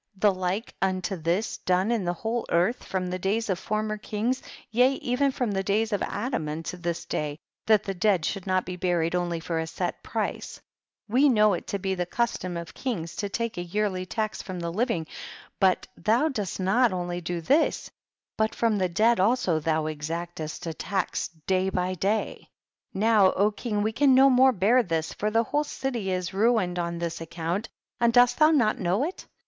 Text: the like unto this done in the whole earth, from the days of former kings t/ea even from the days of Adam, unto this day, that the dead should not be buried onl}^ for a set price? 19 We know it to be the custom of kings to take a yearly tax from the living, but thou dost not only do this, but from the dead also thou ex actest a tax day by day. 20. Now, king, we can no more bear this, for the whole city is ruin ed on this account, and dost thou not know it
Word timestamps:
the 0.17 0.33
like 0.33 0.73
unto 0.81 1.15
this 1.15 1.57
done 1.57 1.91
in 1.91 2.05
the 2.05 2.13
whole 2.13 2.43
earth, 2.49 2.83
from 2.83 3.05
the 3.11 3.19
days 3.19 3.51
of 3.51 3.59
former 3.59 3.99
kings 3.99 4.41
t/ea 4.73 4.93
even 4.95 5.31
from 5.31 5.51
the 5.51 5.61
days 5.61 5.93
of 5.93 6.01
Adam, 6.01 6.49
unto 6.49 6.75
this 6.75 7.05
day, 7.05 7.37
that 7.67 7.83
the 7.83 7.93
dead 7.93 8.25
should 8.25 8.47
not 8.47 8.65
be 8.65 8.75
buried 8.75 9.13
onl}^ 9.13 9.43
for 9.43 9.59
a 9.59 9.67
set 9.67 10.01
price? 10.01 10.59
19 11.07 11.13
We 11.23 11.29
know 11.29 11.53
it 11.53 11.67
to 11.67 11.77
be 11.77 11.93
the 11.93 12.07
custom 12.07 12.57
of 12.57 12.73
kings 12.73 13.15
to 13.17 13.29
take 13.29 13.59
a 13.59 13.61
yearly 13.61 14.03
tax 14.07 14.41
from 14.41 14.59
the 14.59 14.71
living, 14.71 15.05
but 15.59 15.85
thou 15.95 16.29
dost 16.29 16.59
not 16.59 16.91
only 16.91 17.21
do 17.21 17.39
this, 17.39 17.91
but 18.37 18.55
from 18.55 18.79
the 18.79 18.89
dead 18.89 19.19
also 19.19 19.59
thou 19.59 19.85
ex 19.85 20.07
actest 20.09 20.65
a 20.65 20.73
tax 20.73 21.27
day 21.45 21.69
by 21.69 21.93
day. 21.93 22.49
20. 22.93 23.05
Now, 23.05 23.51
king, 23.55 23.83
we 23.83 23.91
can 23.91 24.15
no 24.15 24.31
more 24.31 24.51
bear 24.51 24.81
this, 24.81 25.13
for 25.13 25.29
the 25.29 25.43
whole 25.43 25.63
city 25.63 26.09
is 26.11 26.33
ruin 26.33 26.71
ed 26.71 26.79
on 26.79 26.97
this 26.97 27.21
account, 27.21 27.69
and 27.99 28.11
dost 28.11 28.39
thou 28.39 28.49
not 28.49 28.79
know 28.79 29.03
it 29.03 29.27